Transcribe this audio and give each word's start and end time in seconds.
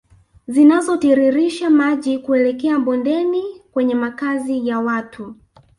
Zinazotiririsha 0.47 1.69
maji 1.69 2.17
kuelekea 2.19 2.79
bondeni 2.79 3.43
kwenye 3.71 3.95
makazi 3.95 4.67
ya 4.67 4.79
watu 4.79 5.35